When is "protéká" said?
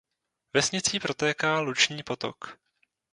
0.99-1.59